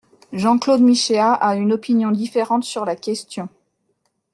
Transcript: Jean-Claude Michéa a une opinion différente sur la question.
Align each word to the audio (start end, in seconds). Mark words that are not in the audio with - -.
Jean-Claude 0.33 0.81
Michéa 0.81 1.31
a 1.31 1.53
une 1.55 1.73
opinion 1.73 2.09
différente 2.09 2.63
sur 2.63 2.85
la 2.85 2.95
question. 2.95 3.49